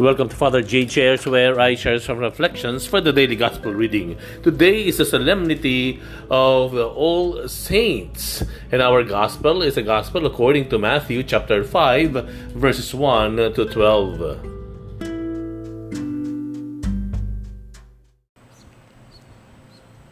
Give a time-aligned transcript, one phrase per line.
[0.00, 0.88] Welcome to Father J.
[0.88, 4.16] Chairs, where I share some reflections for the daily gospel reading.
[4.40, 6.00] Today is the solemnity
[6.32, 8.40] of all saints,
[8.72, 14.40] and our gospel is a gospel according to Matthew chapter 5, verses 1 to 12.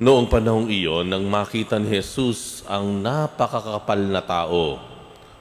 [0.05, 4.85] Noong panahong iyon, nang makita ni Jesus ang napakakapal na tao,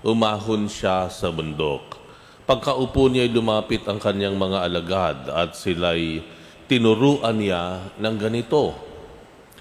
[0.08, 1.97] umahon siya sa bundok.
[2.48, 6.24] Pagkaupo niya ay lumapit ang kanyang mga alagad at sila'y
[6.72, 8.72] tinuruan niya ng ganito.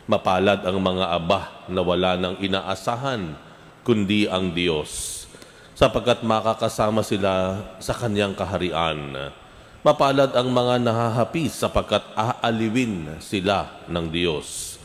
[0.06, 3.34] Mapalad ang mga aba na wala nang inaasahan,
[3.82, 5.26] kundi ang Diyos,
[5.74, 9.34] sapagkat makakasama sila sa kanyang kaharian.
[9.82, 14.78] Mapalad ang mga nahahapis sapagkat aaliwin sila ng Diyos.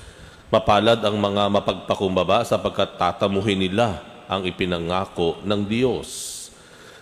[0.49, 6.40] Mapalad ang mga mapagpakumbaba sapagkat tatamuhin nila ang ipinangako ng Diyos.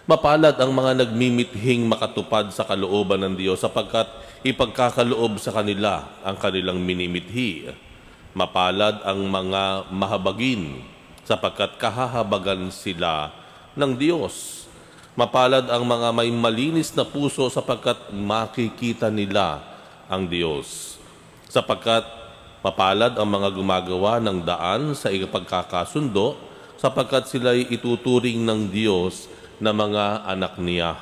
[0.09, 4.09] Mapalad ang mga nagmimithing makatupad sa kalooban ng Diyos sapagkat
[4.41, 7.69] ipagkakaloob sa kanila ang kanilang minimithi.
[8.33, 10.81] Mapalad ang mga mahabagin
[11.21, 13.29] sapagkat kahahabagan sila
[13.77, 14.65] ng Diyos.
[15.13, 19.61] Mapalad ang mga may malinis na puso sapagkat makikita nila
[20.09, 20.97] ang Diyos.
[21.53, 22.17] Sapagkat
[22.65, 26.35] Mapalad ang mga gumagawa ng daan sa ipagkakasundo
[26.75, 30.99] sapagkat sila'y ituturing ng Diyos na mga anak niya.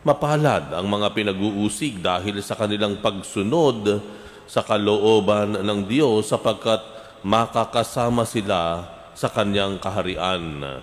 [0.00, 4.00] Mapalad ang mga pinag-uusig dahil sa kanilang pagsunod
[4.48, 6.80] sa kalooban ng Diyos sapagkat
[7.20, 10.80] makakasama sila sa kanyang kaharian.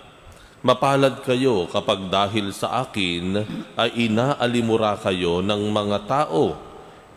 [0.62, 3.42] Mapalad kayo kapag dahil sa akin
[3.74, 6.54] ay inaalimura kayo ng mga tao,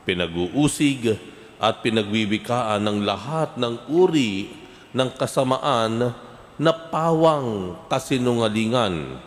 [0.06, 1.30] pinag-uusig,
[1.62, 4.50] at pinagwiwikaan ng lahat ng uri
[4.98, 6.10] ng kasamaan
[6.58, 9.22] na pawang kasinungalingan.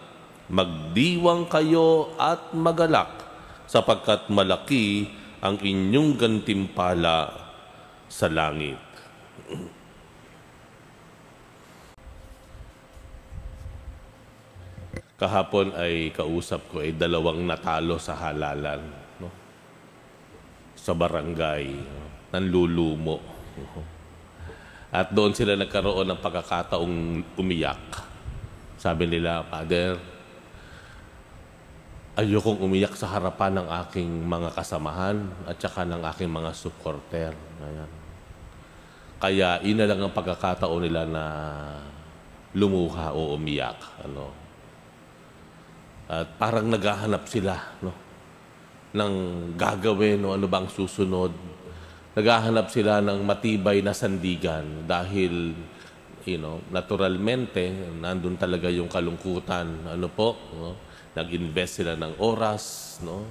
[0.45, 3.25] Magdiwang kayo at magalak
[3.65, 5.09] sapagkat malaki
[5.41, 7.33] ang inyong gantimpala
[8.13, 8.77] sa langit.
[15.21, 18.85] Kahapon ay kausap ko ay dalawang natalo sa halalan
[19.17, 19.33] no?
[20.77, 21.73] sa barangay.
[22.35, 23.23] Nanlulumo.
[24.95, 26.97] At doon sila nagkaroon ng pagkakataong
[27.35, 27.83] umiyak.
[28.79, 30.14] Sabi nila, Father,
[32.15, 37.35] ayokong umiyak sa harapan ng aking mga kasamahan at saka ng aking mga supporter.
[37.63, 37.91] Ayan.
[39.19, 41.25] Kaya ina lang ang pagkakataon nila na
[42.55, 43.79] lumuha o umiyak.
[44.07, 44.31] Ano.
[46.07, 47.91] At parang naghahanap sila no,
[48.95, 49.15] ng
[49.59, 51.33] gagawin o ano bang susunod
[52.15, 55.51] naghahanap sila ng matibay na sandigan dahil
[56.25, 59.85] you know, naturalmente nandun talaga yung kalungkutan.
[59.93, 60.94] Ano po, no?
[61.15, 63.27] Nag-invest sila ng oras, no?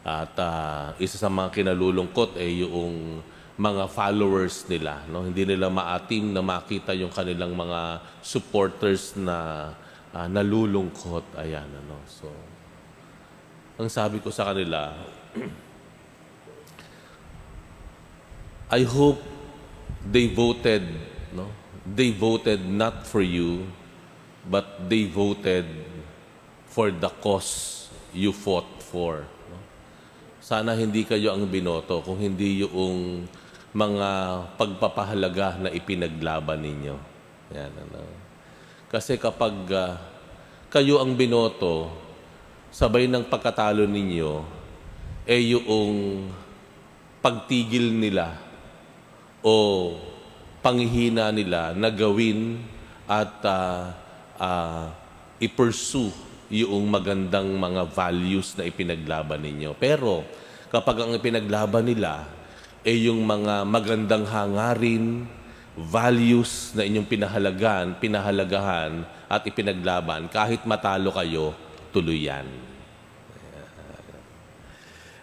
[0.00, 3.20] At uh, isa sa mga kinalulungkot ay yung
[3.58, 5.26] mga followers nila, no?
[5.26, 9.70] Hindi nila maatim na makita yung kanilang mga supporters na
[10.14, 11.26] uh, nalulungkot.
[11.36, 11.98] Ayan, ano.
[12.08, 12.30] So,
[13.76, 14.94] ang sabi ko sa kanila,
[18.78, 19.20] I hope
[20.06, 20.86] they voted,
[21.34, 21.50] no?
[21.82, 23.66] They voted not for you,
[24.46, 25.66] but they voted
[26.68, 29.24] for the cause you fought for.
[30.38, 33.28] Sana hindi kayo ang binoto, kung hindi yung
[33.76, 34.08] mga
[34.56, 36.96] pagpapahalaga na ipinaglaban ninyo.
[37.52, 38.00] Yan, ano.
[38.88, 40.00] Kasi kapag uh,
[40.72, 41.92] kayo ang binoto,
[42.72, 44.32] sabay ng pagkatalo ninyo,
[45.28, 46.24] eh yung
[47.20, 48.40] pagtigil nila
[49.44, 49.92] o
[50.64, 52.64] panghihina nila na gawin
[53.04, 53.92] at uh,
[54.40, 54.84] uh,
[55.36, 59.76] i-pursue yung magandang mga values na ipinaglaban ninyo.
[59.76, 60.24] Pero
[60.72, 62.24] kapag ang ipinaglaban nila
[62.88, 65.28] ay eh yung mga magandang hangarin,
[65.76, 71.52] values na inyong pinahalagan, pinahalagahan at ipinaglaban, kahit matalo kayo,
[71.92, 72.48] tuloy yan.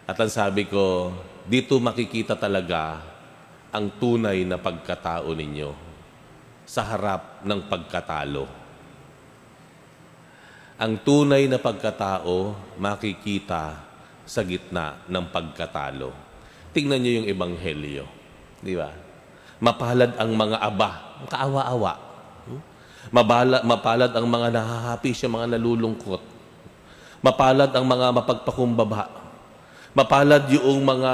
[0.06, 1.10] At ang sabi ko,
[1.50, 3.02] dito makikita talaga
[3.74, 5.74] ang tunay na pagkatao ninyo
[6.70, 8.65] sa harap ng pagkatalo.
[10.76, 13.80] Ang tunay na pagkatao makikita
[14.28, 16.12] sa gitna ng pagkatalo.
[16.76, 18.04] Tingnan niyo yung ebanghelyo.
[18.60, 18.92] Di ba?
[19.64, 21.94] Mapalad ang mga aba, kaawa-awa.
[22.44, 22.62] Hmm?
[23.08, 26.20] Mabala, mapalad ang mga nahahapis, yung mga nalulungkot.
[27.24, 29.08] Mapalad ang mga mapagpakumbaba.
[29.96, 31.14] Mapalad yung mga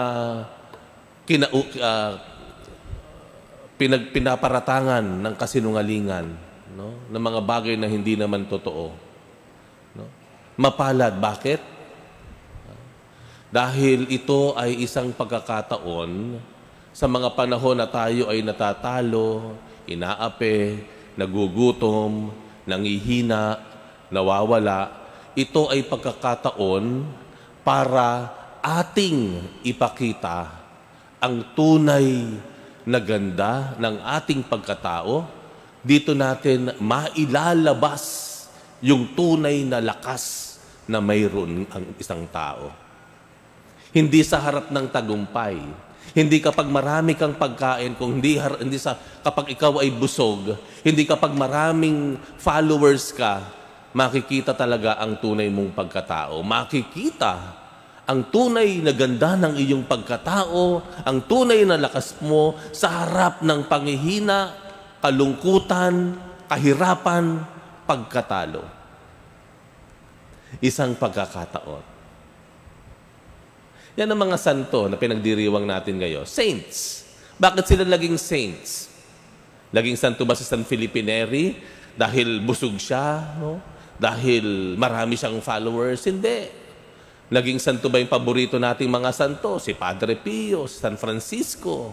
[1.30, 2.18] kina, uh,
[3.78, 6.34] pinag, pinaparatangan ng kasinungalingan,
[6.74, 6.98] no?
[7.14, 9.11] ng mga bagay na hindi naman totoo.
[10.60, 11.16] Mapalad.
[11.20, 11.62] Bakit?
[13.52, 16.40] Dahil ito ay isang pagkakataon
[16.96, 20.88] sa mga panahon na tayo ay natatalo, inaape,
[21.20, 22.32] nagugutom,
[22.64, 23.60] nangihina,
[24.08, 24.92] nawawala.
[25.36, 27.08] Ito ay pagkakataon
[27.64, 28.32] para
[28.64, 30.52] ating ipakita
[31.20, 32.40] ang tunay
[32.88, 35.28] na ganda ng ating pagkatao.
[35.84, 38.31] Dito natin mailalabas
[38.82, 40.58] yung tunay na lakas
[40.90, 42.74] na mayroon ang isang tao.
[43.94, 45.58] Hindi sa harap ng tagumpay.
[46.12, 51.32] Hindi kapag marami kang pagkain, kung hindi, hindi sa, kapag ikaw ay busog, hindi kapag
[51.32, 53.40] maraming followers ka,
[53.96, 56.44] makikita talaga ang tunay mong pagkatao.
[56.44, 57.62] Makikita
[58.12, 63.72] ang tunay na ganda ng iyong pagkatao, ang tunay na lakas mo sa harap ng
[63.72, 64.52] panghihina,
[65.00, 66.20] kalungkutan,
[66.52, 67.40] kahirapan,
[67.92, 68.64] pagkatalo.
[70.64, 71.84] Isang pagkakataon.
[74.00, 76.24] Yan ang mga santo na pinagdiriwang natin ngayon.
[76.24, 77.04] Saints.
[77.36, 78.88] Bakit sila naging saints?
[79.76, 81.60] Naging santo ba si San Felipe Neri
[82.00, 83.36] dahil busog siya?
[83.36, 83.60] No?
[84.00, 86.08] Dahil marami siyang followers?
[86.08, 86.48] Hindi.
[87.32, 89.60] Naging santo ba yung paborito nating mga santo?
[89.60, 91.92] Si Padre Pio, San Francisco.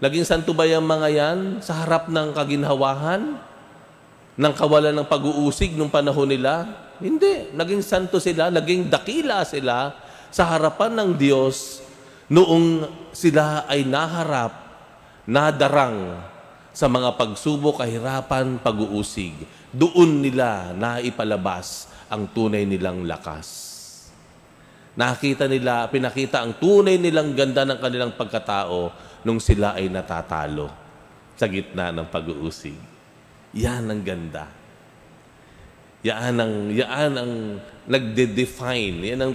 [0.00, 3.51] Naging santo ba yung mga yan sa harap ng kaginhawahan?
[4.32, 6.64] Ng kawalan ng pag-uusig nung panahon nila?
[6.96, 7.52] Hindi.
[7.52, 9.92] Naging santo sila, naging dakila sila
[10.32, 11.84] sa harapan ng Diyos
[12.32, 14.56] noong sila ay naharap,
[15.28, 16.16] nadarang
[16.72, 19.36] sa mga pagsubok, kahirapan, pag-uusig.
[19.68, 23.68] Doon nila naipalabas ang tunay nilang lakas.
[24.96, 28.92] Nakita nila, pinakita ang tunay nilang ganda ng kanilang pagkatao
[29.24, 30.72] nung sila ay natatalo
[31.36, 32.76] sa gitna ng pag-uusig.
[33.52, 34.48] Yan ang ganda.
[36.02, 37.32] Yan ang, yan ang
[37.86, 38.96] nagde-define.
[39.12, 39.34] Yan ang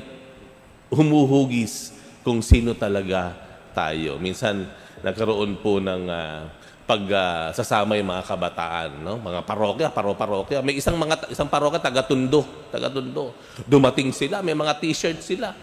[0.91, 1.93] humuhugis
[2.25, 3.37] kung sino talaga
[3.71, 4.17] tayo.
[4.17, 4.67] Minsan,
[5.05, 6.49] nagkaroon po ng uh,
[6.89, 9.19] pagsasama uh, yung mga kabataan, no?
[9.19, 10.63] mga parokya, paro-parokya.
[10.65, 12.41] May isang mga isang parokya taga-tundo,
[12.73, 13.35] taga-tundo.
[13.67, 15.53] Dumating sila, may mga t-shirt sila.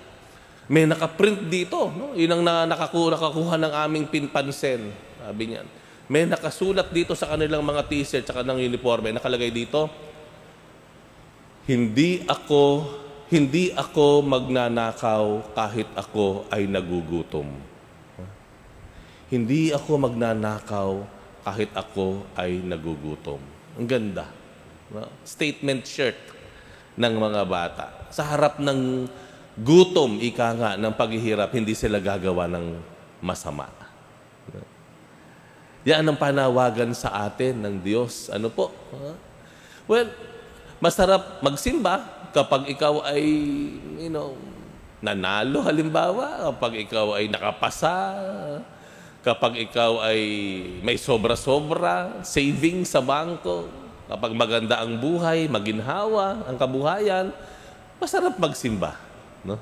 [0.65, 2.17] May nakaprint dito, no?
[2.17, 4.97] Yun ang na, nakakuha, nakakuha ng aming pinpansen.
[5.21, 5.84] Sabi niyan.
[6.05, 9.13] May nakasulat dito sa kanilang mga t-shirt sa kanilang uniforme.
[9.17, 9.89] Nakalagay dito,
[11.65, 12.63] hindi ako
[13.33, 17.49] hindi ako magnanakaw kahit ako ay nagugutom.
[19.33, 20.91] Hindi ako magnanakaw
[21.43, 23.41] kahit ako ay nagugutom.
[23.81, 24.29] Ang ganda.
[25.25, 26.21] Statement shirt
[26.95, 27.87] ng mga bata.
[28.13, 29.09] Sa harap ng
[29.59, 32.77] gutom, ika nga, ng paghihirap, hindi sila gagawa ng
[33.25, 33.67] masama.
[35.85, 38.33] Yan ang panawagan sa atin ng Diyos.
[38.33, 38.73] Ano po?
[39.85, 40.09] Well,
[40.81, 42.01] masarap magsimba,
[42.33, 43.25] kapag ikaw ay,
[44.01, 44.33] you know,
[45.05, 48.17] nanalo halimbawa, kapag ikaw ay nakapasa,
[49.21, 50.21] kapag ikaw ay
[50.81, 53.69] may sobra-sobra, saving sa bangko,
[54.09, 57.29] kapag maganda ang buhay, maginhawa ang kabuhayan,
[58.01, 58.97] masarap magsimba.
[59.45, 59.61] No?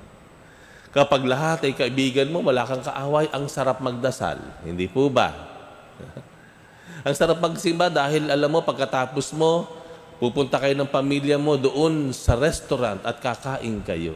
[0.95, 4.39] Kapag lahat ay kaibigan mo, wala kang kaaway, ang sarap magdasal.
[4.63, 5.52] Hindi po ba?
[7.07, 9.83] ang sarap magsimba dahil alam mo, pagkatapos mo,
[10.23, 14.15] Pupunta kayo ng pamilya mo doon sa restaurant at kakain kayo.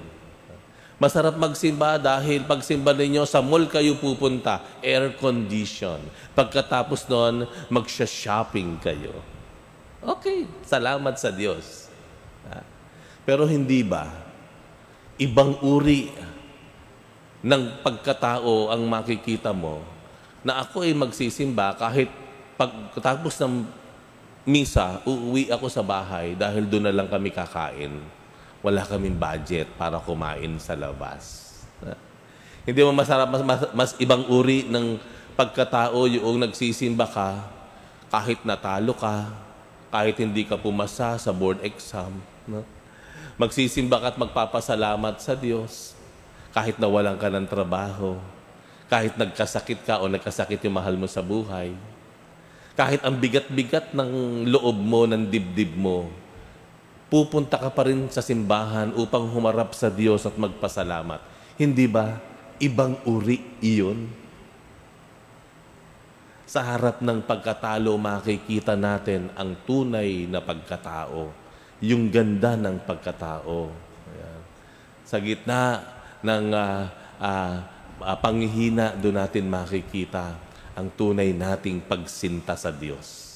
[1.03, 5.99] Masarap magsimba dahil pagsimba ninyo sa mall kayo pupunta, air condition.
[6.31, 9.19] Pagkatapos noon, magsha-shopping kayo.
[9.99, 11.91] Okay, salamat sa Diyos.
[13.27, 14.07] Pero hindi ba,
[15.19, 16.15] ibang uri
[17.43, 19.96] ng pagkatao ang makikita mo
[20.47, 22.07] na ako ay magsisimba kahit
[22.55, 23.67] pagkatapos ng
[24.47, 27.99] misa, uuwi ako sa bahay dahil doon na lang kami kakain.
[28.63, 31.51] Wala kaming budget para kumain sa labas.
[32.63, 35.03] Hindi mo masarap, mas, mas, mas ibang uri ng
[35.35, 37.43] pagkatao yung nagsisimba ka
[38.07, 39.27] kahit natalo ka,
[39.91, 42.23] kahit hindi ka pumasa sa board exam.
[42.47, 42.63] No?
[43.35, 45.99] Magsisimba ka at magpapasalamat sa Diyos
[46.55, 48.19] kahit nawalan ka ng trabaho,
[48.87, 51.75] kahit nagkasakit ka o nagkasakit yung mahal mo sa buhay
[52.77, 56.13] kahit ang bigat-bigat ng loob mo, ng dibdib mo,
[57.09, 61.25] pupunta ka pa rin sa simbahan upang humarap sa Diyos at magpasalamat.
[61.57, 62.21] Hindi ba
[62.61, 64.13] ibang uri iyon?
[66.45, 71.33] Sa harap ng pagkatalo, makikita natin ang tunay na pagkatao,
[71.81, 73.73] yung ganda ng pagkatao.
[74.13, 74.41] Ayan.
[75.03, 75.81] Sa gitna
[76.21, 76.81] ng uh,
[77.19, 77.57] uh,
[78.01, 80.37] uh, panghihina, doon natin makikita
[80.77, 83.27] ang tunay nating pagsinta sa Diyos.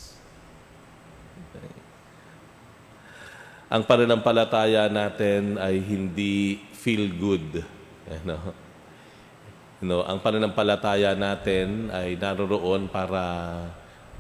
[3.70, 7.62] Ang pananampalataya natin ay hindi feel good.
[8.10, 8.50] Ano?
[9.80, 13.22] No, ang pananampalataya natin ay naroroon para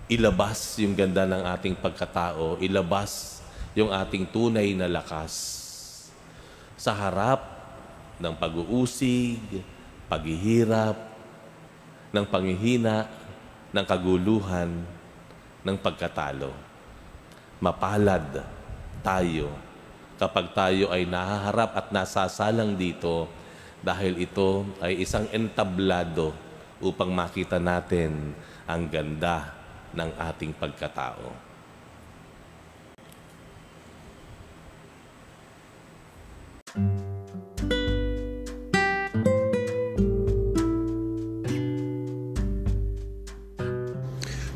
[0.06, 3.42] ilabas yung ganda ng ating pagkatao, ilabas
[3.74, 5.58] yung ating tunay na lakas
[6.78, 7.42] sa harap
[8.22, 9.42] ng pag-uusig,
[10.10, 10.98] paghihirap,
[12.10, 13.06] ng panghihina,
[13.70, 14.82] ng kaguluhan,
[15.62, 16.50] ng pagkatalo.
[17.62, 18.42] Mapalad
[19.06, 19.54] tayo
[20.18, 23.30] kapag tayo ay nahaharap at nasasalang dito
[23.80, 26.34] dahil ito ay isang entablado
[26.82, 28.34] upang makita natin
[28.66, 29.54] ang ganda
[29.94, 31.49] ng ating pagkatao.